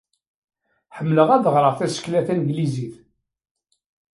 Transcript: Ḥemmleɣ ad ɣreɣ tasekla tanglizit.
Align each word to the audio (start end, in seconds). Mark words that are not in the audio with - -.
Ḥemmleɣ 0.97 1.29
ad 1.31 1.45
ɣreɣ 1.53 1.73
tasekla 1.79 2.21
tanglizit. 2.27 2.95